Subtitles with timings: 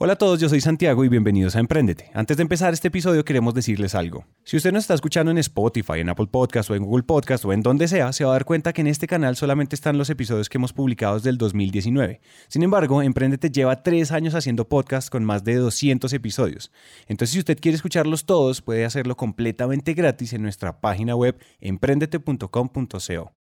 [0.00, 2.12] Hola a todos, yo soy Santiago y bienvenidos a Emprendete.
[2.14, 4.26] Antes de empezar este episodio queremos decirles algo.
[4.44, 7.52] Si usted nos está escuchando en Spotify, en Apple Podcast o en Google Podcast o
[7.52, 10.08] en donde sea, se va a dar cuenta que en este canal solamente están los
[10.08, 12.20] episodios que hemos publicado desde el 2019.
[12.46, 16.70] Sin embargo, Emprendete lleva tres años haciendo podcast con más de 200 episodios.
[17.08, 23.32] Entonces, si usted quiere escucharlos todos, puede hacerlo completamente gratis en nuestra página web emprendete.com.co.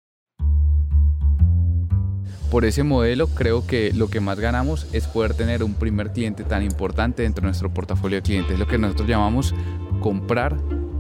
[2.52, 6.43] Por ese modelo creo que lo que más ganamos es poder tener un primer cliente
[6.43, 9.54] tan importante dentro de nuestro portafolio de clientes, lo que nosotros llamamos
[10.00, 10.57] comprar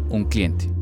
[0.09, 0.76] un cliente.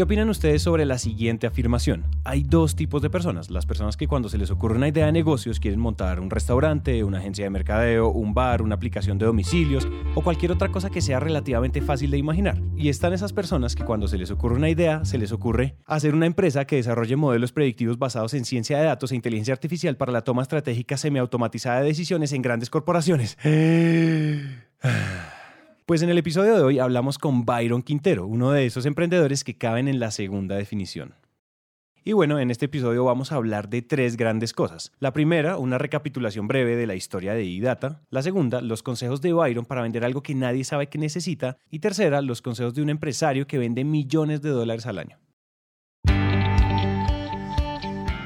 [0.00, 2.06] ¿Qué opinan ustedes sobre la siguiente afirmación?
[2.24, 3.50] Hay dos tipos de personas.
[3.50, 7.04] Las personas que cuando se les ocurre una idea de negocios quieren montar un restaurante,
[7.04, 11.02] una agencia de mercadeo, un bar, una aplicación de domicilios o cualquier otra cosa que
[11.02, 12.62] sea relativamente fácil de imaginar.
[12.78, 16.14] Y están esas personas que cuando se les ocurre una idea, se les ocurre hacer
[16.14, 20.12] una empresa que desarrolle modelos predictivos basados en ciencia de datos e inteligencia artificial para
[20.12, 23.36] la toma estratégica semiautomatizada de decisiones en grandes corporaciones.
[25.90, 29.58] Pues en el episodio de hoy hablamos con Byron Quintero, uno de esos emprendedores que
[29.58, 31.16] caben en la segunda definición.
[32.04, 34.92] Y bueno, en este episodio vamos a hablar de tres grandes cosas.
[35.00, 38.02] La primera, una recapitulación breve de la historia de iData.
[38.08, 41.56] La segunda, los consejos de Byron para vender algo que nadie sabe que necesita.
[41.72, 45.18] Y tercera, los consejos de un empresario que vende millones de dólares al año.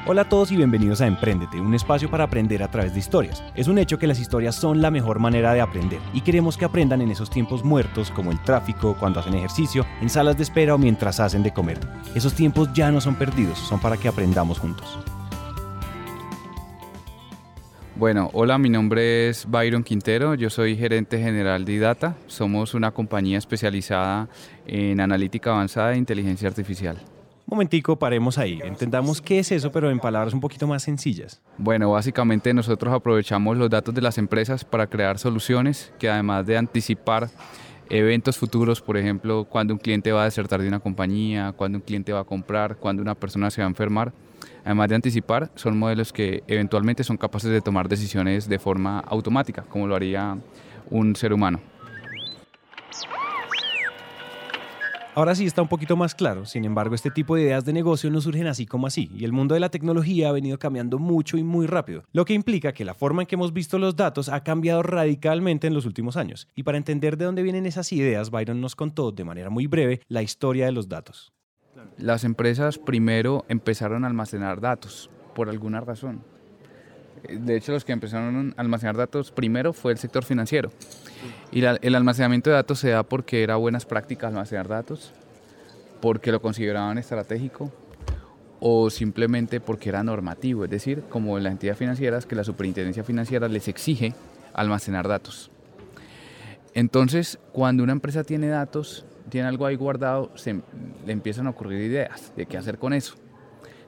[0.06, 3.42] Hola a todos y bienvenidos a Emprendete, un espacio para aprender a través de historias.
[3.54, 6.66] Es un hecho que las historias son la mejor manera de aprender y queremos que
[6.66, 10.74] aprendan en esos tiempos muertos como el tráfico, cuando hacen ejercicio, en salas de espera
[10.74, 11.80] o mientras hacen de comer.
[12.14, 14.98] Esos tiempos ya no son perdidos, son para que aprendamos juntos.
[17.96, 22.90] Bueno, hola, mi nombre es Byron Quintero, yo soy gerente general de IDATA, somos una
[22.90, 24.28] compañía especializada
[24.66, 26.98] en analítica avanzada e inteligencia artificial
[27.46, 28.60] momentico, paremos ahí.
[28.64, 31.40] Entendamos qué es eso, pero en palabras un poquito más sencillas.
[31.58, 36.56] Bueno, básicamente nosotros aprovechamos los datos de las empresas para crear soluciones que además de
[36.56, 37.28] anticipar
[37.90, 41.82] eventos futuros, por ejemplo, cuando un cliente va a desertar de una compañía, cuando un
[41.82, 44.12] cliente va a comprar, cuando una persona se va a enfermar,
[44.64, 49.62] además de anticipar, son modelos que eventualmente son capaces de tomar decisiones de forma automática,
[49.62, 50.38] como lo haría
[50.90, 51.60] un ser humano.
[55.16, 58.10] Ahora sí está un poquito más claro, sin embargo este tipo de ideas de negocio
[58.10, 61.36] no surgen así como así, y el mundo de la tecnología ha venido cambiando mucho
[61.36, 64.28] y muy rápido, lo que implica que la forma en que hemos visto los datos
[64.28, 66.48] ha cambiado radicalmente en los últimos años.
[66.56, 70.00] Y para entender de dónde vienen esas ideas, Byron nos contó de manera muy breve
[70.08, 71.32] la historia de los datos.
[71.96, 76.24] Las empresas primero empezaron a almacenar datos, por alguna razón.
[77.28, 80.70] De hecho, los que empezaron a almacenar datos primero fue el sector financiero.
[81.52, 85.12] Y el almacenamiento de datos se da porque era buenas prácticas almacenar datos,
[86.00, 87.72] porque lo consideraban estratégico
[88.60, 93.04] o simplemente porque era normativo, es decir, como en las entidades financieras que la superintendencia
[93.04, 94.14] financiera les exige
[94.52, 95.50] almacenar datos.
[96.72, 100.60] Entonces, cuando una empresa tiene datos, tiene algo ahí guardado, se,
[101.06, 103.16] le empiezan a ocurrir ideas de qué hacer con eso.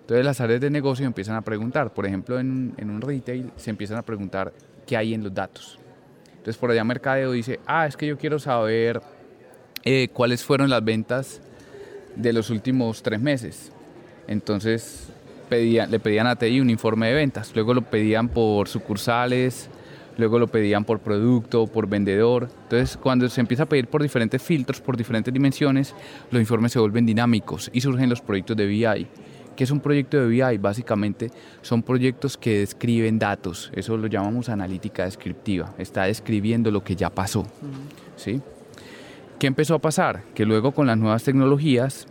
[0.06, 3.98] Entonces las áreas de negocio empiezan a preguntar, por ejemplo en, un retail se empiezan
[3.98, 4.52] a preguntar
[4.86, 5.80] qué hay en los datos.
[6.28, 9.02] Entonces por allá Mercadeo dice, ah, es que yo quiero saber
[9.82, 11.40] eh, cuáles fueron las ventas
[12.14, 13.72] de los últimos tres meses.
[14.28, 15.08] Entonces
[15.50, 19.68] le pedían a TI un informe de ventas, luego lo pedían por sucursales,
[20.18, 22.48] luego lo pedían por producto, por vendedor.
[22.62, 25.96] Entonces, cuando se empieza a pedir por diferentes filtros, por diferentes dimensiones,
[26.30, 29.08] los informes se vuelven dinámicos y surgen los proyectos de BI.
[29.56, 30.58] ¿Qué es un proyecto de BI?
[30.58, 31.30] Básicamente
[31.62, 37.08] son proyectos que describen datos, eso lo llamamos analítica descriptiva, está describiendo lo que ya
[37.08, 37.46] pasó.
[38.16, 38.42] ¿sí?
[39.38, 40.22] ¿Qué empezó a pasar?
[40.34, 42.06] Que luego con las nuevas tecnologías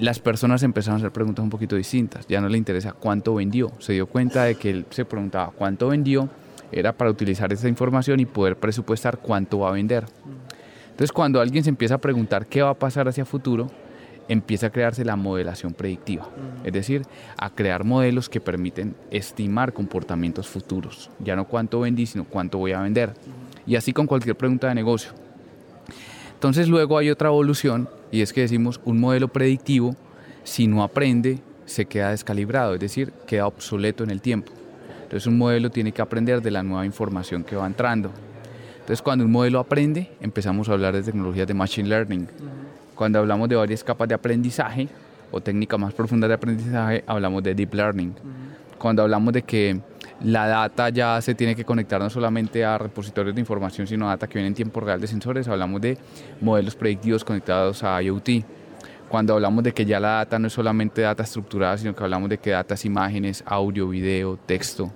[0.00, 3.70] las personas empezaron a hacer preguntas un poquito distintas, ya no le interesa cuánto vendió,
[3.78, 6.28] se dio cuenta de que él se preguntaba cuánto vendió,
[6.72, 10.04] era para utilizar esa información y poder presupuestar cuánto va a vender.
[10.90, 13.70] Entonces cuando alguien se empieza a preguntar qué va a pasar hacia futuro,
[14.28, 16.28] empieza a crearse la modelación predictiva,
[16.64, 17.02] es decir,
[17.36, 22.72] a crear modelos que permiten estimar comportamientos futuros, ya no cuánto vendí, sino cuánto voy
[22.72, 23.14] a vender,
[23.66, 25.12] y así con cualquier pregunta de negocio.
[26.34, 29.96] Entonces luego hay otra evolución y es que decimos un modelo predictivo,
[30.42, 34.52] si no aprende, se queda descalibrado, es decir, queda obsoleto en el tiempo.
[35.04, 38.10] Entonces un modelo tiene que aprender de la nueva información que va entrando.
[38.74, 42.28] Entonces cuando un modelo aprende, empezamos a hablar de tecnologías de Machine Learning.
[42.94, 44.88] Cuando hablamos de varias capas de aprendizaje
[45.30, 48.14] o técnicas más profundas de aprendizaje, hablamos de deep learning.
[48.78, 49.80] Cuando hablamos de que
[50.22, 54.10] la data ya se tiene que conectar no solamente a repositorios de información, sino a
[54.10, 55.98] data que viene en tiempo real de sensores, hablamos de
[56.40, 58.44] modelos predictivos conectados a IoT.
[59.08, 62.28] Cuando hablamos de que ya la data no es solamente data estructurada, sino que hablamos
[62.28, 64.90] de que data es imágenes, audio, video, texto.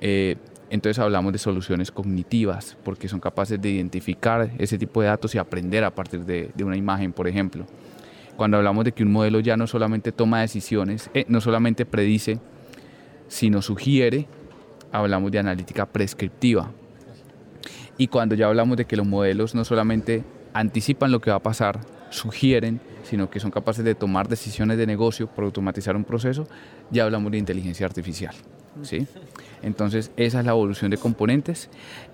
[0.00, 0.36] Eh,
[0.70, 5.38] entonces hablamos de soluciones cognitivas, porque son capaces de identificar ese tipo de datos y
[5.38, 7.66] aprender a partir de, una imagen, por ejemplo.
[8.36, 12.38] Cuando hablamos de que un modelo ya no solamente toma decisiones, eh, no solamente predice,
[13.26, 14.28] sino sugiere,
[14.92, 16.70] hablamos de analítica prescriptiva.
[17.98, 20.24] Y cuando ya hablamos de que los modelos no solamente
[20.54, 21.80] anticipan lo que va a pasar,
[22.10, 26.46] sugieren, sino que son capaces de tomar decisiones de negocio por automatizar un proceso,
[26.90, 28.34] ya hablamos de inteligencia artificial.
[28.82, 29.06] ¿Sí?
[29.62, 31.70] Entonces, esa es la evolución de componentes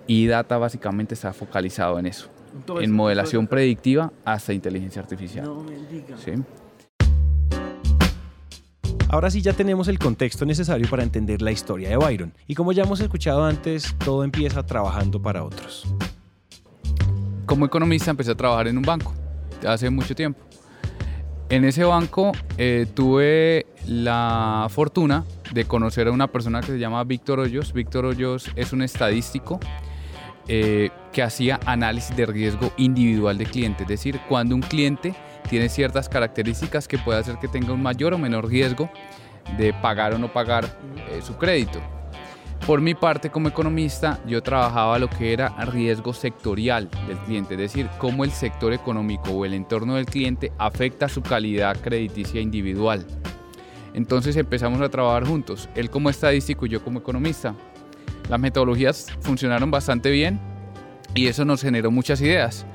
[0.07, 2.29] y Data básicamente está focalizado en eso,
[2.81, 5.49] en modelación predictiva hasta inteligencia artificial.
[9.09, 12.33] Ahora sí ya tenemos el contexto necesario para entender la historia de Byron.
[12.49, 15.87] Y como ya hemos escuchado antes, todo empieza trabajando para otros.
[17.47, 19.15] Como economista empecé a trabajar en un banco
[19.65, 20.41] hace mucho tiempo.
[21.49, 27.05] En ese banco eh, tuve la fortuna de conocer a una persona que se llama
[27.05, 27.73] Víctor Hoyos.
[27.73, 29.61] Víctor Hoyos es un estadístico
[30.49, 35.15] eh, que hacía análisis de riesgo individual de cliente, es decir, cuando un cliente
[35.49, 38.91] tiene ciertas características que puede hacer que tenga un mayor o menor riesgo
[39.57, 40.65] de pagar o no pagar
[41.11, 41.81] eh, su crédito.
[42.65, 47.61] Por mi parte, como economista, yo trabajaba lo que era riesgo sectorial del cliente, es
[47.61, 53.07] decir, cómo el sector económico o el entorno del cliente afecta su calidad crediticia individual.
[53.95, 57.55] Entonces empezamos a trabajar juntos, él como estadístico y yo como economista.
[58.29, 60.41] Las metodologías funcionaron bastante bien
[61.15, 62.67] y eso nos generó muchas ideas.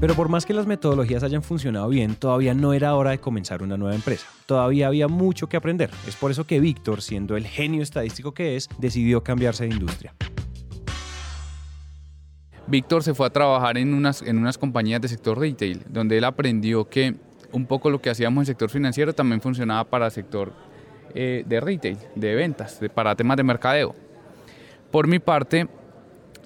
[0.00, 3.62] Pero por más que las metodologías hayan funcionado bien, todavía no era hora de comenzar
[3.62, 4.26] una nueva empresa.
[4.46, 5.90] Todavía había mucho que aprender.
[6.08, 10.14] Es por eso que Víctor, siendo el genio estadístico que es, decidió cambiarse de industria.
[12.66, 16.24] Víctor se fue a trabajar en unas, en unas compañías de sector retail, donde él
[16.24, 17.16] aprendió que
[17.52, 20.54] un poco lo que hacíamos en el sector financiero también funcionaba para el sector
[21.14, 23.94] eh, de retail, de ventas, para temas de mercadeo.
[24.90, 25.68] Por mi parte,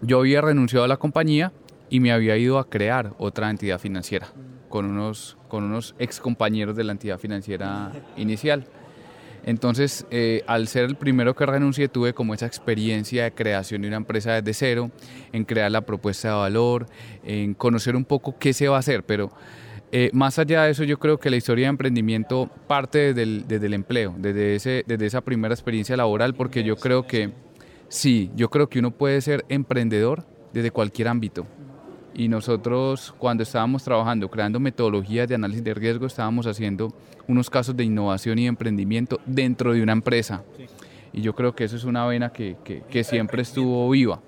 [0.03, 1.53] yo había renunciado a la compañía
[1.91, 4.29] y me había ido a crear otra entidad financiera
[4.69, 8.67] con unos, con unos ex compañeros de la entidad financiera inicial.
[9.47, 13.89] Entonces, eh, al ser el primero que renuncié, tuve como esa experiencia de creación de
[13.89, 14.91] una empresa desde cero,
[15.33, 16.87] en crear la propuesta de valor,
[17.23, 19.31] en conocer un poco qué se va a hacer, pero
[19.93, 23.75] eh, más allá de eso, yo creo que la historia de emprendimiento parte desde el,
[23.75, 27.31] empleo, desde, ese, desde esa primera experiencia laboral, porque yo creo que
[27.89, 31.47] sí, yo creo que uno puede ser emprendedor desde cualquier ámbito.
[32.15, 36.93] Y nosotros cuando estábamos trabajando, creando metodologías de análisis de riesgo, estábamos haciendo
[37.27, 40.43] unos casos de innovación y emprendimiento dentro de una empresa.
[41.13, 42.57] Y yo creo que eso es una vena que,
[42.89, 44.21] que siempre estuvo viva.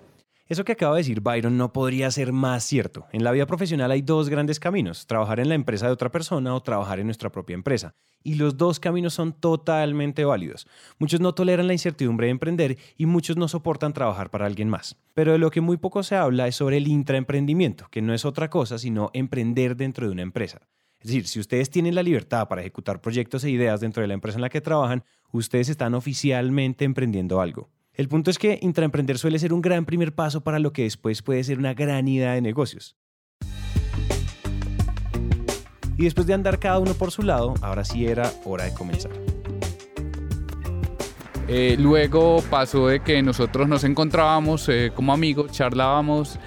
[0.49, 3.07] Eso que acaba de decir Byron no podría ser más cierto.
[3.11, 6.55] En la vida profesional hay dos grandes caminos, trabajar en la empresa de otra persona
[6.55, 7.97] o trabajar en nuestra propia empresa.
[8.23, 10.69] Y los dos caminos son totalmente válidos.
[11.01, 14.97] Muchos no toleran la incertidumbre de emprender y muchos no soportan trabajar para alguien más.
[15.15, 18.25] Pero de lo que muy poco se habla es sobre el intraemprendimiento, que no es
[18.25, 20.61] otra cosa sino emprender dentro de una empresa.
[21.01, 24.15] Es decir, si ustedes tienen la libertad para ejecutar proyectos e ideas dentro de la
[24.15, 25.03] empresa en la que trabajan,
[25.33, 27.69] ustedes están oficialmente emprendiendo algo.
[27.97, 31.23] El punto es que intraemprender suele ser un gran primer paso para lo que después
[31.23, 32.95] puede ser una gran idea de negocios.
[35.97, 39.13] Y después de andar cada uno por su lado, ahora sí era hora de comenzar.
[41.49, 46.39] Eh, luego pasó de que nosotros nos encontrábamos eh, como amigos, charlábamos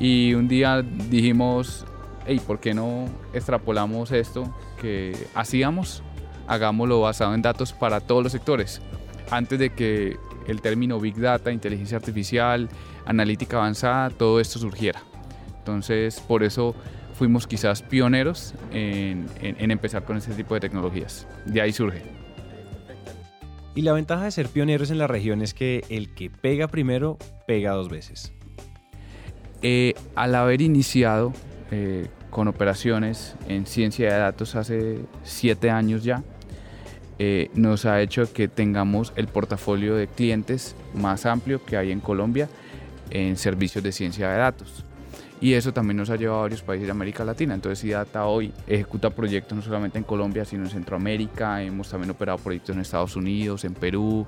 [0.00, 1.86] y un día dijimos,
[2.26, 6.02] hey, ¿por qué no extrapolamos esto que hacíamos?
[6.48, 8.82] Hagámoslo basado en datos para todos los sectores.
[9.30, 12.68] Antes de que el término Big Data, inteligencia artificial,
[13.04, 15.02] analítica avanzada, todo esto surgiera.
[15.58, 16.74] Entonces, por eso
[17.14, 21.26] fuimos quizás pioneros en, empezar con este tipo de tecnologías.
[21.44, 22.02] De ahí surge.
[23.74, 27.18] Y la ventaja de ser pioneros en la región es que el que pega primero,
[27.46, 28.32] pega dos veces.
[29.62, 31.32] Eh, al haber iniciado
[31.70, 36.22] eh, con operaciones en ciencia de datos hace siete años ya,
[37.18, 42.00] eh, nos ha hecho que tengamos el portafolio de clientes más amplio que hay en
[42.00, 42.48] Colombia
[43.10, 44.84] en servicios de ciencia de datos.
[45.40, 47.54] Y eso también nos ha llevado a varios países de América Latina.
[47.54, 51.62] Entonces, Data hoy ejecuta proyectos no solamente en Colombia, sino en Centroamérica.
[51.62, 54.24] Hemos también operado proyectos en Estados Unidos, en Perú,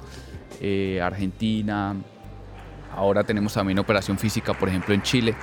[0.60, 1.96] eh, Argentina.
[2.94, 5.34] Ahora tenemos también operación física, por ejemplo, en Chile.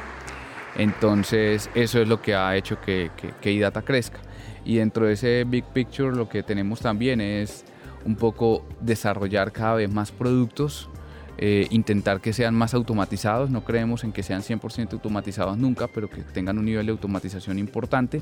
[0.78, 4.20] Entonces, eso es lo que ha hecho que, que, que IDATA crezca.
[4.66, 7.64] Y dentro de ese big picture lo que tenemos también es
[8.04, 10.90] un poco desarrollar cada vez más productos,
[11.38, 16.10] eh, intentar que sean más automatizados, no creemos en que sean 100% automatizados nunca, pero
[16.10, 18.22] que tengan un nivel de automatización importante,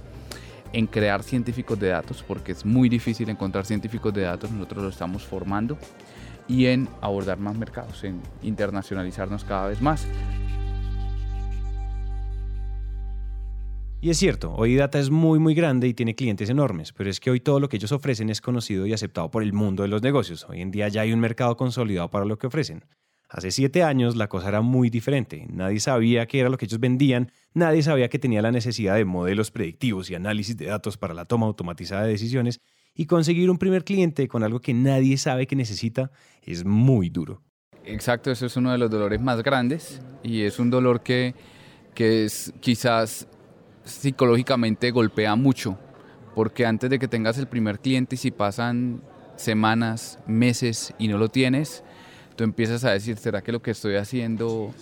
[0.71, 4.89] en crear científicos de datos, porque es muy difícil encontrar científicos de datos, nosotros lo
[4.89, 5.77] estamos formando,
[6.47, 10.07] y en abordar más mercados, en internacionalizarnos cada vez más.
[14.03, 17.21] Y es cierto, hoy Data es muy muy grande y tiene clientes enormes, pero es
[17.21, 19.87] que hoy todo lo que ellos ofrecen es conocido y aceptado por el mundo de
[19.87, 20.45] los negocios.
[20.49, 22.83] Hoy en día ya hay un mercado consolidado para lo que ofrecen.
[23.29, 25.47] Hace siete años la cosa era muy diferente.
[25.49, 29.05] Nadie sabía qué era lo que ellos vendían, nadie sabía que tenía la necesidad de
[29.05, 32.59] modelos predictivos y análisis de datos para la toma automatizada de decisiones,
[32.93, 37.41] y conseguir un primer cliente con algo que nadie sabe que necesita es muy duro.
[37.85, 41.35] Exacto, eso es uno de los dolores más grandes y es un dolor que,
[41.95, 43.29] que es quizás
[43.83, 45.77] psicológicamente golpea mucho,
[46.35, 49.01] porque antes de que tengas el primer cliente y si pasan
[49.35, 51.83] semanas, meses y no lo tienes,
[52.35, 54.73] tú empiezas a decir, ¿será que lo que estoy haciendo,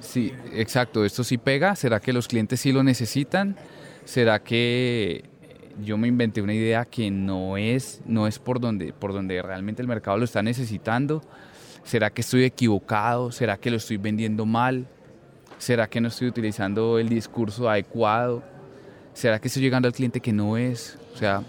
[0.00, 1.76] sí, exacto, esto sí pega?
[1.76, 3.56] ¿Será que los clientes sí lo necesitan?
[4.04, 5.24] ¿Será que
[5.82, 9.82] yo me inventé una idea que no es, no es por, donde, por donde realmente
[9.82, 11.22] el mercado lo está necesitando?
[11.84, 13.32] ¿Será que estoy equivocado?
[13.32, 14.86] ¿Será que lo estoy vendiendo mal?
[15.58, 18.44] ¿Será que no estoy utilizando el discurso adecuado?
[19.12, 20.96] ¿Será que estoy llegando al cliente que no es?
[21.14, 21.42] O sea,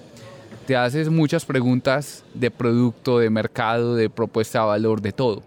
[0.65, 5.43] te haces muchas preguntas de producto, de mercado, de propuesta de valor, de todo.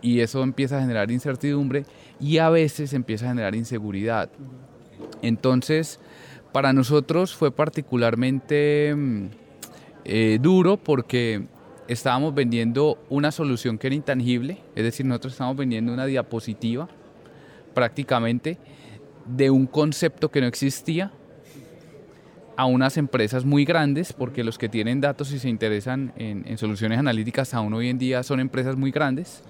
[0.00, 1.84] Y eso empieza a generar incertidumbre
[2.18, 4.30] y a veces empieza a generar inseguridad.
[5.20, 6.00] Entonces,
[6.52, 9.26] para nosotros fue particularmente mm,
[10.06, 11.44] eh, duro porque
[11.86, 16.88] estábamos vendiendo una solución que era intangible, es decir, nosotros estábamos vendiendo una diapositiva
[17.74, 18.58] prácticamente
[19.26, 21.12] de un concepto que no existía
[22.58, 26.98] a unas empresas muy grandes, porque los que tienen datos y se interesan en, soluciones
[26.98, 29.44] analíticas aún hoy en día son empresas muy grandes,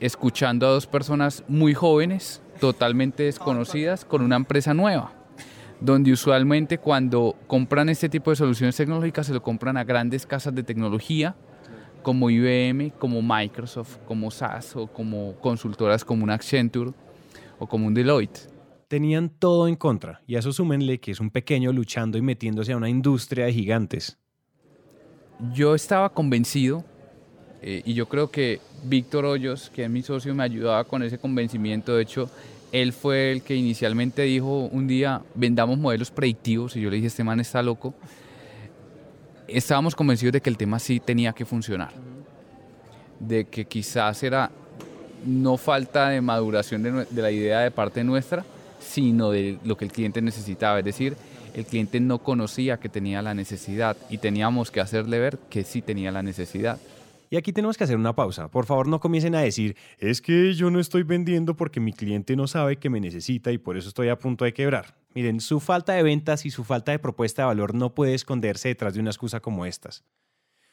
[0.00, 5.12] escuchando a dos personas muy jóvenes, totalmente desconocidas, con una empresa nueva,
[5.78, 10.54] donde usualmente cuando compran este tipo de soluciones tecnológicas se lo compran a grandes casas
[10.54, 11.36] de tecnología,
[12.02, 16.92] como IBM, como Microsoft, como SAS o como consultoras como un Accenture
[17.58, 18.48] o como un Deloitte.
[18.88, 22.72] Tenían todo en contra, y a eso súmenle que es un pequeño luchando y metiéndose
[22.72, 24.18] a una industria de gigantes.
[25.54, 26.84] Yo estaba convencido,
[27.62, 31.18] eh, y yo creo que Víctor Hoyos, que es mi socio, me ayudaba con ese
[31.18, 31.94] convencimiento.
[31.94, 32.30] De hecho,
[32.72, 37.08] él fue el que inicialmente dijo un día, vendamos modelos predictivos, y yo le dije,
[37.08, 37.94] este man está loco.
[39.52, 41.90] Estábamos convencidos de que el tema sí tenía que funcionar,
[43.18, 44.50] de que quizás era
[45.26, 48.44] no falta de maduración de, la idea de parte nuestra,
[48.78, 50.78] sino de lo que el cliente necesitaba.
[50.78, 51.16] Es decir,
[51.54, 55.82] el cliente no conocía que tenía la necesidad y teníamos que hacerle ver que sí
[55.82, 56.78] tenía la necesidad.
[57.32, 58.50] Y aquí tenemos que hacer una pausa.
[58.50, 62.34] Por favor, no comiencen a decir, es que yo no estoy vendiendo porque mi cliente
[62.34, 64.96] no sabe que me necesita y por eso estoy a punto de quebrar.
[65.14, 68.66] Miren, su falta de ventas y su falta de propuesta de valor no puede esconderse
[68.66, 70.02] detrás de una excusa como estas.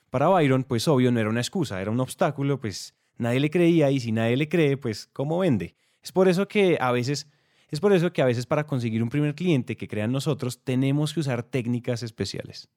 [0.10, 3.92] Para Byron, pues obvio no era una excusa, era un obstáculo, pues nadie le creía
[3.92, 5.76] y si nadie le cree, pues ¿cómo vende?
[6.02, 7.28] Es por eso que a veces
[7.70, 10.64] es por eso que a veces para conseguir un primer cliente que crea en nosotros
[10.64, 12.68] tenemos que usar técnicas especiales.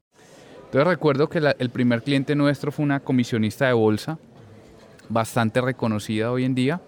[0.70, 4.20] Entonces recuerdo que el primer cliente nuestro fue una comisionista de bolsa,
[5.08, 6.80] bastante reconocida hoy en día,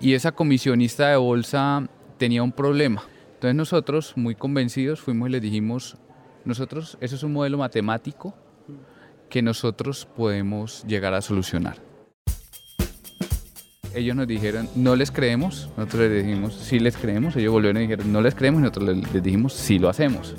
[0.00, 3.02] y esa comisionista de bolsa tenía un problema.
[3.34, 5.96] Entonces nosotros, muy convencidos, fuimos y le dijimos,
[6.44, 8.34] nosotros, eso es un modelo matemático
[9.28, 11.82] que nosotros podemos llegar a solucionar
[13.96, 17.86] ellos nos dijeron, no les creemos, nosotros les dijimos, sí les creemos, ellos volvieron y
[17.86, 20.34] dijeron, no les creemos, y nosotros les, dijimos, sí lo hacemos.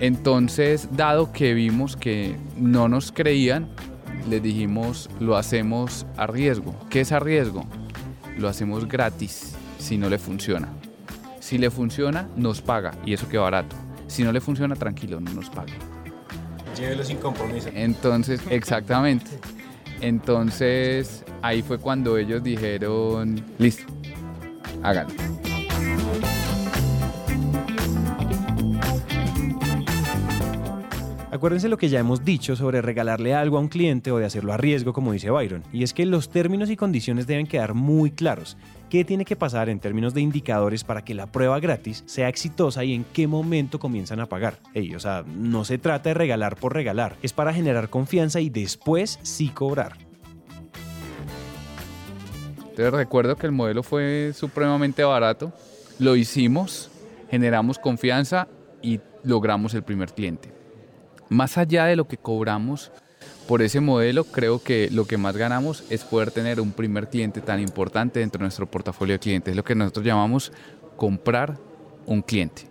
[0.00, 3.68] Entonces, dado que vimos que no nos creían,
[4.28, 6.74] les dijimos, lo hacemos a riesgo.
[6.90, 7.64] ¿Qué es a riesgo?
[8.38, 10.68] Lo hacemos gratis si no le funciona.
[11.40, 13.76] Si le funciona, nos paga y eso queda barato.
[14.06, 15.72] Si no le funciona, tranquilo, no nos paga.
[16.76, 17.68] Llévelo sin compromiso.
[17.74, 19.30] Entonces, exactamente.
[20.00, 23.84] Entonces, ahí fue cuando ellos dijeron, listo,
[24.82, 25.33] háganlo.
[31.44, 34.54] Acuérdense lo que ya hemos dicho sobre regalarle algo a un cliente o de hacerlo
[34.54, 38.12] a riesgo, como dice Byron, y es que los términos y condiciones deben quedar muy
[38.12, 38.56] claros.
[38.88, 42.82] ¿Qué tiene que pasar en términos de indicadores para que la prueba gratis sea exitosa
[42.82, 44.56] y en qué momento comienzan a pagar?
[44.96, 49.18] o sea, no se trata de regalar por regalar, es para generar confianza y después
[49.20, 49.98] sí cobrar.
[52.56, 55.52] Entonces recuerdo que el modelo fue supremamente barato,
[55.98, 56.90] lo hicimos,
[57.30, 58.48] generamos confianza
[58.80, 60.53] y logramos el primer cliente.
[61.34, 62.92] Más allá de lo que cobramos
[63.48, 67.40] por ese modelo, creo que lo que más ganamos es poder tener un primer cliente
[67.40, 70.52] tan importante dentro de nuestro portafolio de clientes, es lo que nosotros llamamos
[70.96, 71.58] comprar
[72.06, 72.68] un cliente.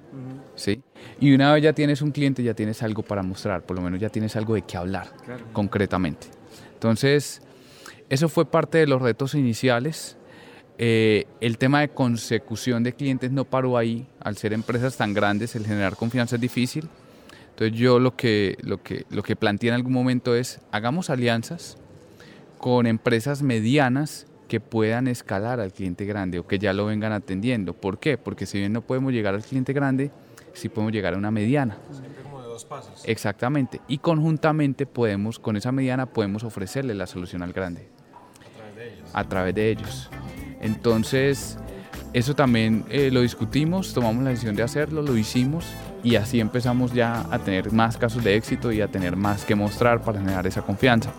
[0.55, 0.82] ¿sí?
[1.20, 4.00] Y una vez ya tienes un cliente, ya tienes algo para mostrar, por lo menos
[4.00, 5.12] ya tienes algo de qué hablar
[5.51, 6.27] concretamente.
[6.74, 7.41] Entonces,
[8.08, 10.15] eso fue parte de los retos iniciales.
[10.77, 14.08] Eh, el tema de consecución de clientes no paró ahí.
[14.22, 16.88] Al ser empresas tan grandes, el generar confianza es difícil.
[17.53, 21.77] Entonces yo lo que, lo que, lo que planteé en algún momento es, hagamos alianzas
[22.57, 27.74] con empresas medianas que puedan escalar al cliente grande o que ya lo vengan atendiendo.
[27.74, 28.17] ¿Por qué?
[28.17, 30.10] Porque si bien no podemos llegar al cliente grande,
[30.53, 31.77] sí podemos llegar a una mediana.
[32.24, 33.03] Como de dos pasos.
[33.05, 33.81] Exactamente.
[33.88, 37.88] Y conjuntamente podemos, con esa mediana, podemos ofrecerle la solución al grande.
[38.41, 39.10] A través de ellos.
[39.13, 40.10] A través de ellos.
[40.60, 41.60] Entonces,
[42.13, 45.65] eso también eh, lo discutimos, tomamos la decisión de hacerlo, lo hicimos
[46.03, 49.55] y así empezamos ya a tener más casos de éxito y a tener más que
[49.55, 51.12] mostrar para generar esa confianza.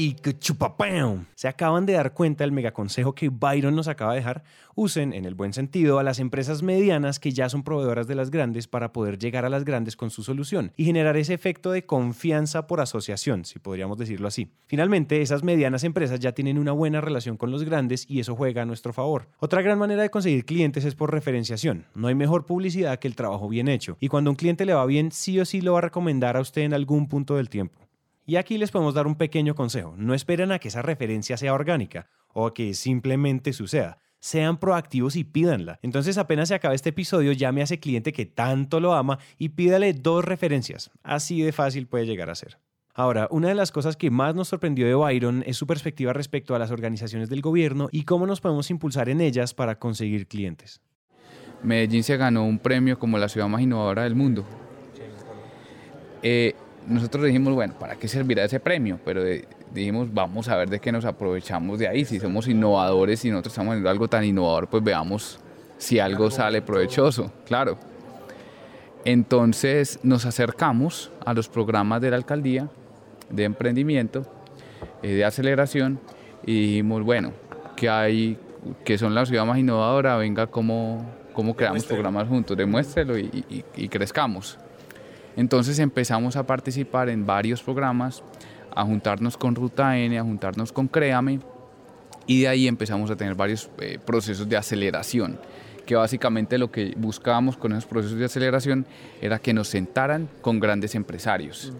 [0.00, 1.26] Y que chupapam.
[1.34, 4.44] Se acaban de dar cuenta del megaconsejo que Byron nos acaba de dejar.
[4.74, 8.30] Usen, en el buen sentido, a las empresas medianas que ya son proveedoras de las
[8.30, 11.84] grandes para poder llegar a las grandes con su solución y generar ese efecto de
[11.84, 14.48] confianza por asociación, si podríamos decirlo así.
[14.64, 18.62] Finalmente, esas medianas empresas ya tienen una buena relación con los grandes y eso juega
[18.62, 19.28] a nuestro favor.
[19.38, 21.84] Otra gran manera de conseguir clientes es por referenciación.
[21.94, 23.98] No hay mejor publicidad que el trabajo bien hecho.
[24.00, 26.40] Y cuando un cliente le va bien, sí o sí lo va a recomendar a
[26.40, 27.89] usted en algún punto del tiempo.
[28.26, 29.94] Y aquí les podemos dar un pequeño consejo.
[29.96, 33.98] No esperen a que esa referencia sea orgánica o a que simplemente suceda.
[34.20, 35.78] Sean proactivos y pídanla.
[35.82, 39.50] Entonces apenas se acabe este episodio, llame a ese cliente que tanto lo ama y
[39.50, 40.90] pídale dos referencias.
[41.02, 42.58] Así de fácil puede llegar a ser.
[42.92, 46.54] Ahora, una de las cosas que más nos sorprendió de Byron es su perspectiva respecto
[46.54, 50.80] a las organizaciones del gobierno y cómo nos podemos impulsar en ellas para conseguir clientes.
[51.62, 54.44] Medellín se ganó un premio como la ciudad más innovadora del mundo.
[56.22, 56.54] Eh,
[56.90, 58.98] nosotros dijimos, bueno, ¿para qué servirá ese premio?
[59.04, 62.04] Pero eh, dijimos, vamos a ver de qué nos aprovechamos de ahí.
[62.04, 65.38] Si somos innovadores y nosotros estamos haciendo algo tan innovador, pues veamos
[65.78, 67.78] si algo sale provechoso, claro.
[69.04, 72.68] Entonces nos acercamos a los programas de la alcaldía
[73.30, 74.26] de emprendimiento,
[75.02, 76.00] eh, de aceleración,
[76.44, 77.32] y dijimos, bueno,
[77.76, 78.36] que hay,
[78.84, 82.56] que son la ciudad más innovadora, venga, ¿cómo, cómo creamos programas juntos?
[82.56, 84.58] Demuéstrelo y, y, y crezcamos.
[85.36, 88.22] Entonces empezamos a participar en varios programas,
[88.74, 91.40] a juntarnos con Ruta N, a juntarnos con Créame,
[92.26, 95.38] y de ahí empezamos a tener varios eh, procesos de aceleración,
[95.86, 98.86] que básicamente lo que buscábamos con esos procesos de aceleración
[99.20, 101.72] era que nos sentaran con grandes empresarios.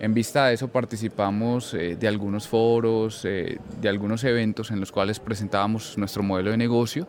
[0.00, 4.92] En vista de eso participamos eh, de algunos foros, eh, de algunos eventos en los
[4.92, 7.08] cuales presentábamos nuestro modelo de negocio.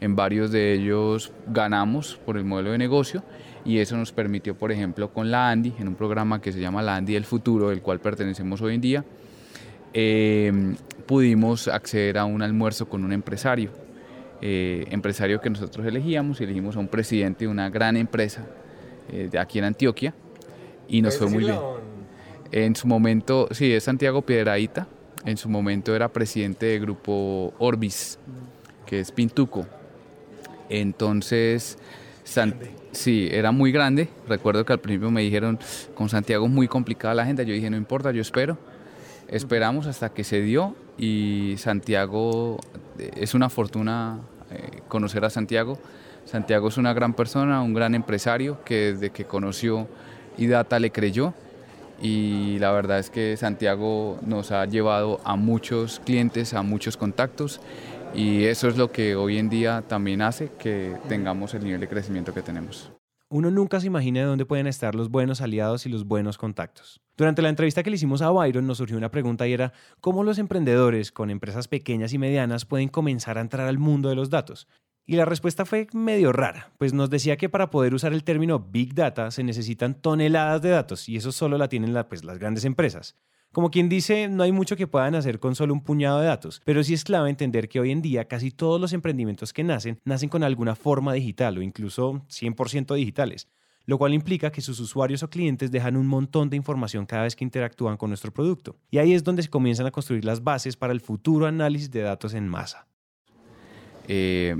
[0.00, 3.22] En varios de ellos ganamos por el modelo de negocio
[3.66, 6.82] y eso nos permitió, por ejemplo, con la Andy, en un programa que se llama
[6.82, 9.04] la Andy del Futuro, del cual pertenecemos hoy en día,
[9.92, 10.74] eh,
[11.06, 13.70] pudimos acceder a un almuerzo con un empresario,
[14.40, 18.46] eh, empresario que nosotros elegíamos, y elegimos a un presidente de una gran empresa
[19.10, 20.14] eh, de aquí en Antioquia
[20.88, 21.58] y nos fue muy bien.
[22.52, 24.86] En su momento, sí, es Santiago Piedraíta,
[25.24, 28.18] en su momento era presidente del grupo Orbis,
[28.86, 29.66] que es Pintuco.
[30.68, 31.78] Entonces,
[32.92, 34.08] sí, era muy grande.
[34.28, 35.58] Recuerdo que al principio me dijeron,
[35.94, 37.42] con Santiago es muy complicada la agenda.
[37.42, 38.58] Yo dije, no importa, yo espero.
[39.28, 42.58] Esperamos hasta que se dio y Santiago,
[42.98, 45.78] eh, es una fortuna eh, conocer a Santiago.
[46.24, 49.88] Santiago es una gran persona, un gran empresario que desde que conoció
[50.38, 51.34] IDATA le creyó
[52.00, 57.60] y la verdad es que Santiago nos ha llevado a muchos clientes, a muchos contactos
[58.14, 61.88] y eso es lo que hoy en día también hace que tengamos el nivel de
[61.88, 62.92] crecimiento que tenemos.
[63.28, 67.00] Uno nunca se imagina de dónde pueden estar los buenos aliados y los buenos contactos.
[67.16, 70.22] Durante la entrevista que le hicimos a Byron nos surgió una pregunta y era cómo
[70.22, 74.30] los emprendedores con empresas pequeñas y medianas pueden comenzar a entrar al mundo de los
[74.30, 74.68] datos.
[75.06, 78.60] Y la respuesta fue medio rara, pues nos decía que para poder usar el término
[78.60, 82.64] Big Data se necesitan toneladas de datos y eso solo la tienen pues, las grandes
[82.64, 83.16] empresas.
[83.56, 86.60] Como quien dice, no hay mucho que puedan hacer con solo un puñado de datos,
[86.66, 89.98] pero sí es clave entender que hoy en día casi todos los emprendimientos que nacen
[90.04, 93.48] nacen con alguna forma digital o incluso 100% digitales,
[93.86, 97.34] lo cual implica que sus usuarios o clientes dejan un montón de información cada vez
[97.34, 98.76] que interactúan con nuestro producto.
[98.90, 102.02] Y ahí es donde se comienzan a construir las bases para el futuro análisis de
[102.02, 102.86] datos en masa.
[104.06, 104.54] Eh,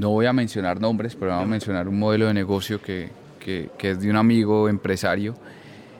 [0.00, 3.68] no voy a mencionar nombres, pero voy a mencionar un modelo de negocio que, que
[3.78, 5.34] es de un amigo empresario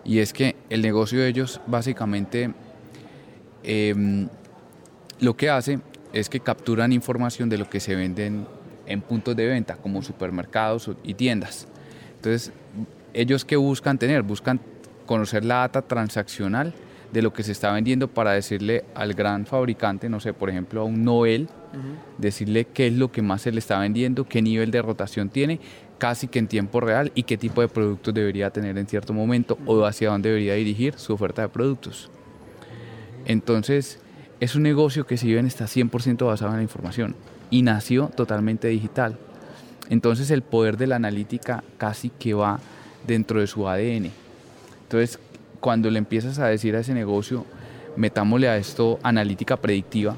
[0.05, 2.53] y es que el negocio de ellos básicamente
[3.63, 4.27] eh,
[5.21, 5.81] lo que hace
[6.13, 8.47] es que capturan información de lo que se venden
[8.87, 11.67] en puntos de venta como supermercados y tiendas.
[12.17, 12.53] Entonces,
[13.15, 14.23] ellos qué buscan tener?
[14.23, 14.61] Buscan
[15.07, 16.75] conocer la data transaccional
[17.13, 20.81] de lo que se está vendiendo para decirle al gran fabricante, no sé, por ejemplo
[20.81, 21.49] a un Noel,
[22.19, 25.61] decirle qué es lo que más se le está vendiendo, qué nivel de rotación tiene,
[25.99, 29.59] casi que en tiempo real y qué tipo de productos debería tener en cierto momento
[29.67, 32.11] o hacia dónde debería dirigir su oferta de productos.
[33.25, 34.01] Entonces,
[34.41, 37.15] es un negocio que si bien está 100% basado en la información
[37.51, 39.17] y nació totalmente digital.
[39.89, 42.59] Entonces el poder de la analítica casi que va
[43.07, 44.11] dentro de su ADN.
[44.83, 45.19] Entonces,
[45.61, 47.47] cuando le empiezas a decir a ese negocio,
[47.95, 50.17] metámosle a esto analítica predictiva,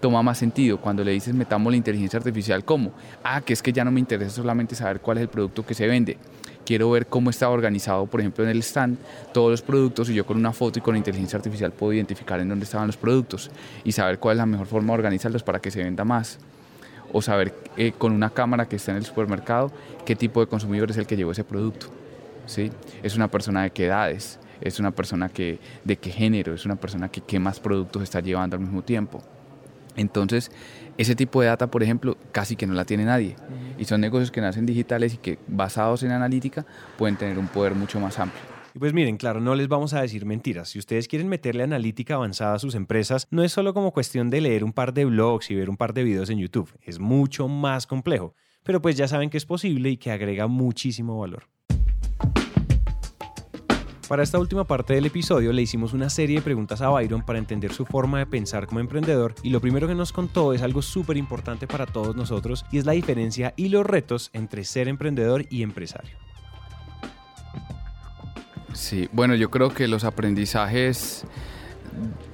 [0.00, 0.80] toma más sentido.
[0.80, 2.92] Cuando le dices metamos la inteligencia artificial, ¿cómo?
[3.22, 5.74] Ah, que es que ya no me interesa solamente saber cuál es el producto que
[5.74, 6.16] se vende.
[6.64, 8.98] Quiero ver cómo está organizado, por ejemplo, en el stand,
[9.32, 12.48] todos los productos y yo con una foto y con inteligencia artificial puedo identificar en
[12.48, 13.50] dónde estaban los productos
[13.82, 16.38] y saber cuál es la mejor forma de organizarlos para que se venda más.
[17.12, 19.72] O saber eh, con una cámara que está en el supermercado
[20.04, 21.88] qué tipo de consumidor es el que llevó ese producto.
[22.46, 22.70] ¿sí?
[23.02, 26.76] Es una persona de qué edades, es una persona que, de qué género, es una
[26.76, 29.22] persona que qué más productos está llevando al mismo tiempo.
[30.00, 30.50] Entonces,
[30.96, 33.36] ese tipo de data, por ejemplo, casi que no la tiene nadie.
[33.78, 36.64] Y son negocios que nacen digitales y que basados en analítica
[36.96, 38.42] pueden tener un poder mucho más amplio.
[38.74, 40.68] Y pues miren, claro, no les vamos a decir mentiras.
[40.68, 44.40] Si ustedes quieren meterle analítica avanzada a sus empresas, no es solo como cuestión de
[44.40, 46.70] leer un par de blogs y ver un par de videos en YouTube.
[46.82, 48.34] Es mucho más complejo.
[48.62, 51.48] Pero pues ya saben que es posible y que agrega muchísimo valor.
[54.10, 57.38] Para esta última parte del episodio le hicimos una serie de preguntas a Byron para
[57.38, 60.82] entender su forma de pensar como emprendedor y lo primero que nos contó es algo
[60.82, 65.46] súper importante para todos nosotros y es la diferencia y los retos entre ser emprendedor
[65.48, 66.10] y empresario.
[68.72, 71.24] Sí, bueno, yo creo que los aprendizajes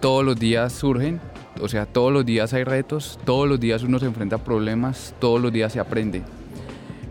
[0.01, 1.21] todos los días surgen,
[1.61, 5.15] o sea, todos los días hay retos, todos los días uno se enfrenta a problemas,
[5.21, 6.23] todos los días se aprende.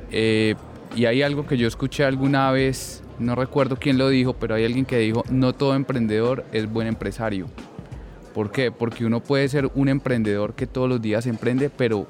[0.10, 0.56] Eh,
[0.96, 4.66] y hay algo que yo escuché alguna vez no recuerdo quién lo dijo, pero hay
[4.66, 7.48] alguien que dijo, no todo emprendedor es buen empresario.
[8.34, 8.72] ¿Por qué?
[8.72, 12.06] Porque uno puede ser un emprendedor que todos los días emprende, pero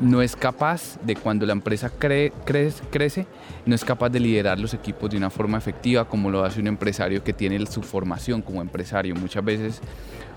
[0.00, 3.26] no es capaz de cuando la empresa crece,
[3.64, 6.66] no es capaz de liderar los equipos de una forma efectiva como lo hace un
[6.66, 9.14] empresario que tiene su formación como empresario.
[9.14, 9.80] Muchas veces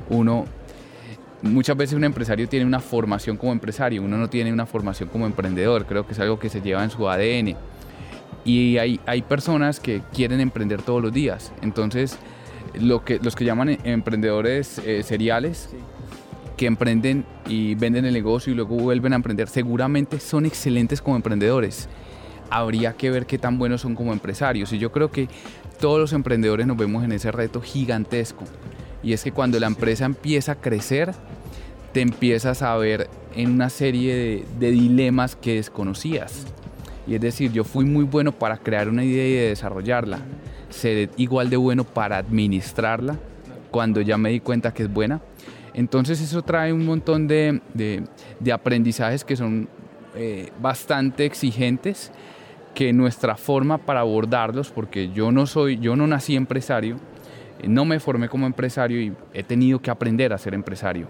[0.10, 0.46] uno
[1.42, 5.26] muchas veces un empresario tiene una formación como empresario, uno no tiene una formación como
[5.26, 7.56] emprendedor, creo que es algo que se lleva en su ADN.
[8.46, 11.52] Y hay, hay personas que quieren emprender todos los días.
[11.62, 12.18] Entonces,
[12.74, 15.70] lo que, los que llaman emprendedores eh, seriales,
[16.58, 21.16] que emprenden y venden el negocio y luego vuelven a emprender, seguramente son excelentes como
[21.16, 21.88] emprendedores.
[22.50, 24.74] Habría que ver qué tan buenos son como empresarios.
[24.74, 25.30] Y yo creo que
[25.80, 28.44] todos los emprendedores nos vemos en ese reto gigantesco.
[29.02, 31.14] Y es que cuando la empresa empieza a crecer,
[31.94, 36.46] te empiezas a ver en una serie de, de dilemas que desconocías.
[37.10, 40.20] Y es decir, yo fui muy bueno para crear una idea y desarrollarla.
[40.70, 43.18] Seré igual de bueno para administrarla
[43.72, 45.20] cuando ya me di cuenta que es buena.
[45.74, 49.68] Entonces eso trae un montón de, de, aprendizajes que son
[50.16, 52.12] eh, bastante exigentes
[52.76, 56.98] que nuestra forma para abordarlos, porque yo no soy, yo no nací empresario,
[57.68, 61.08] no me formé como empresario y he tenido que aprender a ser empresario.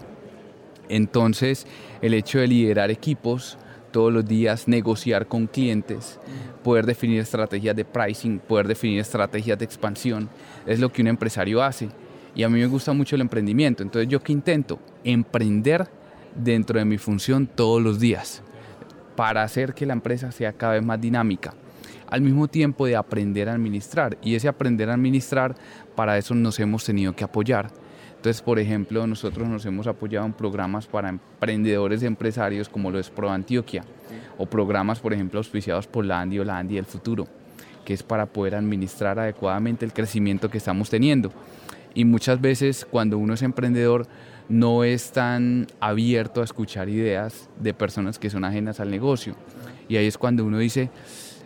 [0.88, 1.66] Entonces,
[2.00, 3.58] el hecho de liderar equipos,
[3.90, 6.18] todos los días, negociar con clientes,
[6.62, 10.28] poder definir estrategias de pricing, poder definir estrategias de expansión,
[10.66, 11.88] es lo que un empresario hace.
[12.34, 13.82] Y a mí me gusta mucho el emprendimiento.
[13.82, 14.78] Entonces yo qué intento?
[15.04, 15.88] Emprender
[16.34, 18.42] dentro de mi función todos los días
[19.16, 21.52] para hacer que la empresa sea cada vez más dinámica.
[22.08, 24.16] Al mismo tiempo de aprender a administrar.
[24.22, 25.54] Y ese aprender a administrar,
[25.94, 27.70] para eso nos hemos tenido que apoyar
[28.20, 32.98] entonces, por ejemplo, nosotros nos hemos apoyado en programas para emprendedores y empresarios como lo
[32.98, 33.82] es Pro Antioquia
[34.36, 37.26] o programas, por ejemplo, auspiciados por la Andi o la Andi del futuro,
[37.82, 41.32] que es para poder administrar adecuadamente el crecimiento que estamos teniendo.
[41.94, 44.06] Y muchas veces cuando uno es emprendedor
[44.50, 49.34] no es tan abierto a escuchar ideas de personas que son ajenas al negocio.
[49.88, 50.90] Y ahí es cuando uno dice,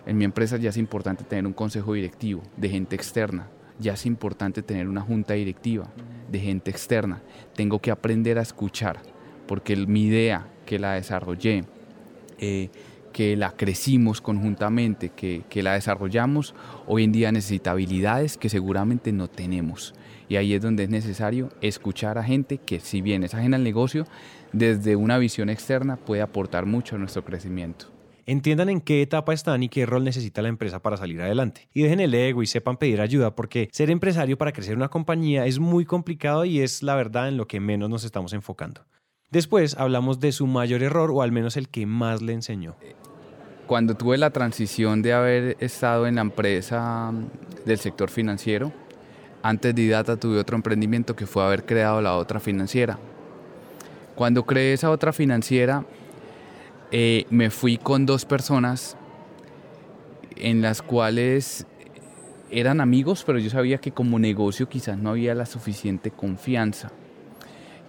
[0.07, 3.47] en mi empresa ya es importante tener un consejo directivo de gente externa,
[3.79, 5.89] ya es importante tener una junta directiva
[6.31, 7.23] de gente externa.
[7.55, 9.01] Tengo que aprender a escuchar,
[9.47, 11.65] porque mi idea que la desarrollé,
[12.39, 12.71] eh,
[13.13, 16.55] que la crecimos conjuntamente, que, que, la desarrollamos,
[16.87, 19.95] hoy en día necesita habilidades que seguramente no tenemos.
[20.29, 23.63] Y ahí es donde es necesario escuchar a gente que si bien es ajena al
[23.63, 24.07] negocio,
[24.53, 27.94] desde una visión externa puede aportar mucho a nuestro crecimiento.
[28.27, 31.69] Entiendan en qué etapa están y qué rol necesita la empresa para salir adelante.
[31.73, 35.47] Y dejen el ego y sepan pedir ayuda porque ser empresario para crecer una compañía
[35.47, 38.85] es muy complicado y es la verdad en lo que menos nos estamos enfocando.
[39.31, 42.77] Después hablamos de su mayor error o al menos el que más le enseñó.
[43.67, 47.13] Cuando tuve la transición de haber estado en la empresa
[47.65, 48.73] del sector financiero,
[49.45, 52.99] Antes de Idata tuve otro emprendimiento que fue haber creado la otra financiera.
[54.15, 55.85] Cuando creé esa otra financiera,
[56.97, 58.97] eh, me fui con dos personas
[60.37, 61.67] en las cuales
[62.53, 66.93] eran amigos, pero yo sabía que como negocio quizás no había la suficiente confianza.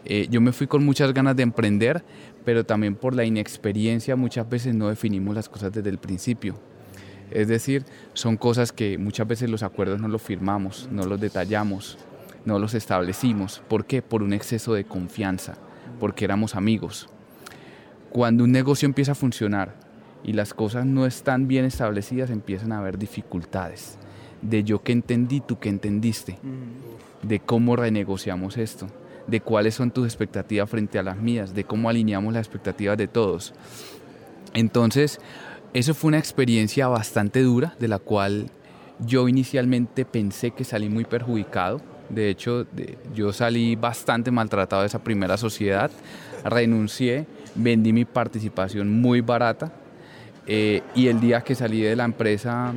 [0.06, 2.04] Eh, yo me fui con muchas ganas de emprender,
[2.46, 6.56] pero también por la inexperiencia muchas veces no definimos las cosas desde el principio.
[7.30, 12.00] Es decir, son cosas que muchas veces los acuerdos no los firmamos, no los detallamos,
[12.44, 13.62] no los establecimos.
[13.68, 14.02] ¿Por qué?
[14.02, 15.60] Por un exceso de confianza,
[16.00, 17.08] porque éramos amigos.
[18.16, 19.76] Cuando un negocio empieza a funcionar
[20.24, 23.98] y las cosas no están bien establecidas, empiezan a haber dificultades.
[24.42, 26.38] De yo que entendí, tú que entendiste.
[27.24, 28.88] De cómo renegociamos esto.
[29.28, 31.54] De cuáles son tus expectativas frente a las mías.
[31.54, 33.54] De cómo alineamos las expectativas de todos.
[34.54, 35.20] Entonces,
[35.74, 38.50] eso fue una experiencia bastante dura, de la cual
[39.00, 41.82] yo inicialmente pensé que salí muy perjudicado.
[42.08, 42.66] De hecho,
[43.14, 45.92] yo salí bastante maltratado de esa primera sociedad.
[46.46, 47.26] Renuncié,
[47.56, 49.72] vendí mi participación muy barata
[50.48, 52.74] eh, y el día que salí de la empresa,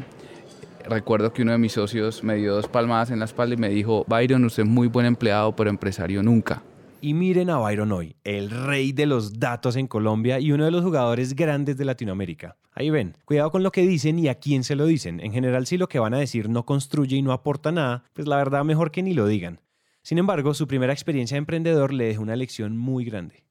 [0.88, 3.69] recuerdo que uno de mis socios me dio dos palmadas en la espalda y me
[3.69, 6.62] dijo, Byron, usted es muy buen empleado, pero empresario nunca.
[7.01, 10.73] Y miren a Byron hoy, el rey de los datos en Colombia y uno de
[10.73, 12.57] los jugadores grandes de Latinoamérica.
[12.73, 15.21] Ahí ven, cuidado con lo que dicen y a quién se lo dicen.
[15.21, 18.27] En general, si lo que van a decir no construye y no aporta nada, pues
[18.27, 19.61] la verdad mejor que ni lo digan.
[20.03, 23.45] Sin embargo, su primera experiencia de emprendedor le dejó una lección muy grande.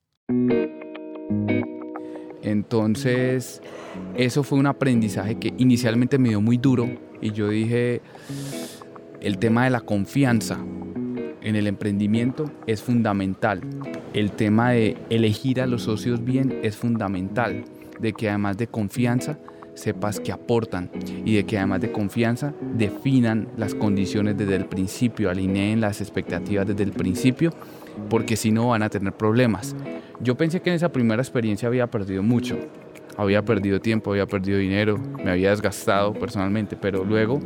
[2.42, 3.62] Entonces,
[4.16, 6.90] eso fue un aprendizaje que inicialmente me dio muy duro
[7.22, 8.02] y yo dije,
[9.22, 10.60] el tema de la confianza
[11.42, 13.62] en el emprendimiento es fundamental.
[14.14, 17.66] El tema de elegir a los socios bien es fundamental,
[18.00, 19.40] de que además de confianza,
[19.74, 20.90] sepas que aportan
[21.24, 26.68] y de que además de confianza definan las condiciones desde el principio, alineen las expectativas
[26.68, 27.52] desde el principio,
[28.10, 29.76] porque si no van a tener problemas.
[30.20, 32.58] Yo pensé que en esa primera experiencia había perdido mucho,
[33.18, 37.40] había perdido tiempo, había perdido dinero, me había desgastado personalmente, pero luego,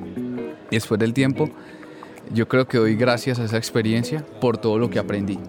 [0.70, 1.50] después del tiempo,
[2.34, 5.40] yo creo que doy gracias a esa experiencia por todo lo que aprendí,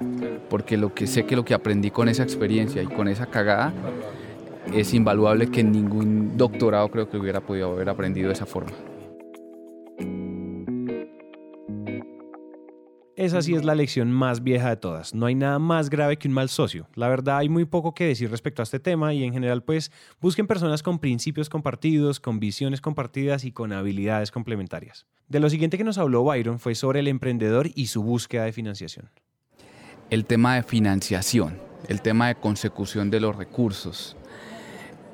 [0.49, 3.73] porque lo que sé que lo que aprendí con esa experiencia y con esa cagada
[4.75, 8.73] es invaluable que ningún doctorado creo que hubiera podido haber aprendido de esa forma.
[13.15, 15.15] Esa sí es la lección más vieja de todas.
[15.15, 16.89] No hay nada más grave que un mal socio.
[16.95, 19.93] La verdad hay muy poco que decir respecto a este tema y en general pues
[20.19, 25.05] busquen personas con principios compartidos, con visiones compartidas y con habilidades complementarias.
[25.29, 28.53] De lo siguiente que nos habló Byron fue sobre el emprendedor y su búsqueda de
[28.53, 29.11] financiación.
[30.09, 34.17] El tema de financiación, el tema de consecución de los recursos.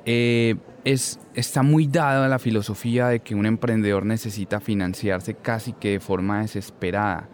[0.05, 5.91] Eh, es, está muy dada la filosofía de que un emprendedor necesita financiarse casi que
[5.91, 7.27] de forma desesperada.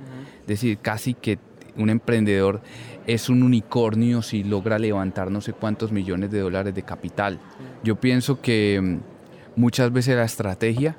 [0.45, 1.39] Es decir, casi que
[1.75, 2.61] un emprendedor
[3.07, 7.39] es un unicornio si logra levantar no sé cuántos millones de dólares de capital.
[7.83, 10.97] Yo pienso que mm, muchas veces la estrategia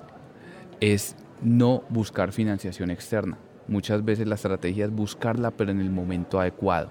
[0.81, 3.39] es no buscar financiación externa.
[3.69, 6.91] Muchas veces la estrategia es buscarla, pero en el momento adecuado.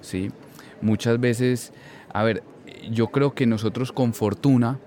[0.00, 0.30] ¿sí?
[0.82, 1.72] Muchas veces,
[2.12, 2.42] a ver,
[2.90, 4.78] yo creo que nosotros con fortuna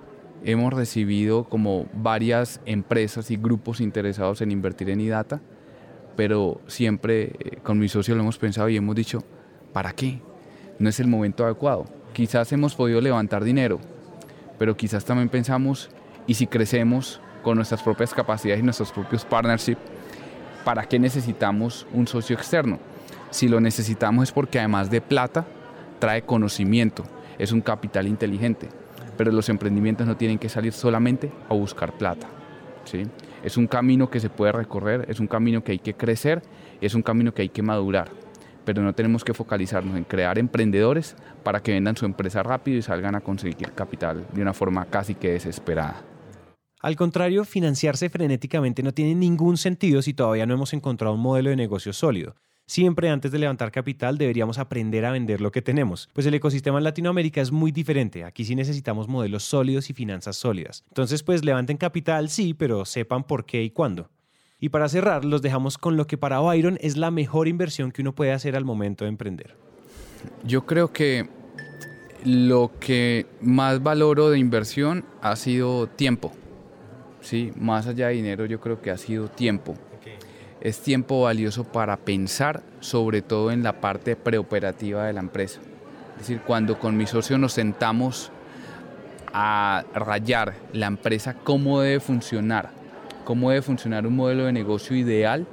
[0.43, 5.41] hemos recibido como varias empresas y grupos interesados en invertir en IDATA
[6.19, 9.23] pero siempre eh, con mi socio lo hemos pensado y hemos dicho,
[9.71, 10.19] ¿para qué?
[10.77, 11.85] No es el momento adecuado.
[12.11, 13.79] Quizás hemos podido levantar dinero,
[14.57, 15.89] pero quizás también pensamos,
[16.27, 19.79] ¿y si crecemos con nuestras propias capacidades y nuestros propios partnerships,
[20.65, 22.79] ¿para qué necesitamos un socio externo?
[23.29, 25.45] Si lo necesitamos es porque además de plata,
[25.99, 27.05] trae conocimiento,
[27.37, 28.67] es un capital inteligente,
[29.15, 32.27] pero los emprendimientos no tienen que salir solamente a buscar plata.
[32.83, 33.03] ¿sí?
[33.43, 36.41] Es un camino que se puede recorrer, es un camino que hay que crecer,
[36.81, 38.09] es un camino que hay que madurar.
[38.65, 42.81] Pero no tenemos que focalizarnos en crear emprendedores para que vendan su empresa rápido y
[42.81, 46.03] salgan a conseguir capital de una forma casi que desesperada.
[46.81, 51.49] Al contrario, financiarse frenéticamente no tiene ningún sentido si todavía no hemos encontrado un modelo
[51.49, 52.35] de negocio sólido.
[52.69, 56.77] Siempre antes de levantar capital deberíamos aprender a vender lo que tenemos, pues el ecosistema
[56.77, 58.23] en Latinoamérica es muy diferente.
[58.23, 60.83] Aquí sí necesitamos modelos sólidos y finanzas sólidas.
[60.89, 64.11] Entonces, pues levanten capital, sí, pero sepan por qué y cuándo.
[64.59, 68.03] Y para cerrar, los dejamos con lo que para Byron es la mejor inversión que
[68.03, 69.55] uno puede hacer al momento de emprender.
[70.45, 71.27] Yo creo que
[72.23, 76.33] lo que más valoro de inversión ha sido tiempo.
[77.21, 79.75] Sí, más allá de dinero, yo creo que ha sido tiempo
[80.61, 85.59] es tiempo valioso para pensar sobre todo en la parte preoperativa de la empresa.
[86.13, 88.31] Es decir, cuando con mi socio nos sentamos
[89.33, 92.71] a rayar la empresa, cómo debe funcionar,
[93.23, 95.45] cómo debe funcionar un modelo de negocio ideal,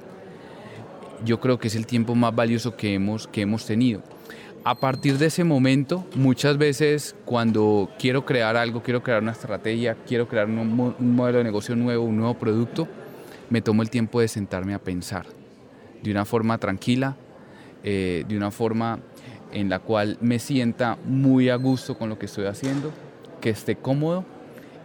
[1.25, 4.03] yo creo que es el tiempo más valioso que hemos, que hemos tenido.
[4.64, 9.97] A partir de ese momento, muchas veces cuando quiero crear algo, quiero crear una estrategia,
[10.07, 12.88] quiero crear un, modelo de negocio nuevo, un nuevo producto,
[13.51, 15.27] me tomo el tiempo de sentarme a pensar
[16.03, 17.17] de una forma tranquila,
[17.83, 19.01] eh, de una forma
[19.53, 22.93] en la cual me sienta muy a gusto con lo que estoy haciendo,
[23.41, 24.25] que esté cómodo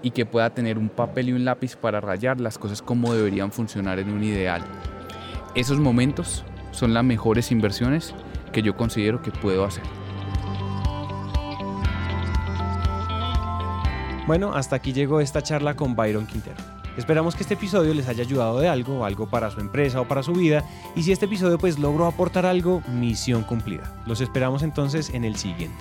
[0.02, 3.52] y que pueda tener un papel y un lápiz para rayar las cosas como deberían
[3.52, 4.64] funcionar en un ideal.
[5.56, 8.14] Esos momentos son las mejores inversiones
[8.52, 9.84] que yo considero que puedo hacer.
[14.28, 16.81] Bueno, hasta aquí llegó esta charla con Byron Quintero.
[16.98, 20.24] Esperamos que este episodio les haya ayudado de algo, algo para su empresa o para
[20.24, 20.64] su vida,
[20.96, 24.02] y si este episodio pues logró aportar algo, misión cumplida.
[24.06, 25.80] Los esperamos entonces en el siguiente.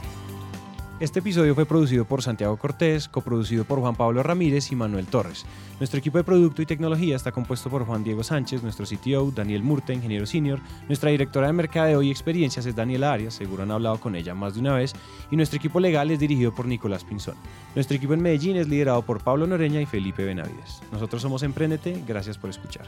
[1.01, 5.47] Este episodio fue producido por Santiago Cortés, coproducido por Juan Pablo Ramírez y Manuel Torres.
[5.79, 9.63] Nuestro equipo de producto y tecnología está compuesto por Juan Diego Sánchez, nuestro CTO, Daniel
[9.63, 13.99] Murta, ingeniero senior, nuestra directora de mercadeo y experiencias es Daniela Arias, seguro han hablado
[13.99, 14.93] con ella más de una vez,
[15.31, 17.37] y nuestro equipo legal es dirigido por Nicolás Pinzón.
[17.75, 20.83] Nuestro equipo en Medellín es liderado por Pablo Noreña y Felipe Benavides.
[20.93, 22.85] Nosotros somos Emprendete, gracias por escuchar.